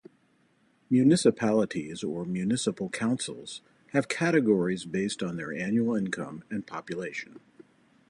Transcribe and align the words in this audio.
Municipalities 0.89 2.03
or 2.03 2.25
Municipal 2.25 2.89
Councils 2.89 3.61
have 3.91 4.07
categories 4.07 4.83
based 4.83 5.21
on 5.21 5.35
their 5.37 5.53
annual 5.53 5.95
income 5.95 6.43
and 6.49 6.65
population. 6.65 7.39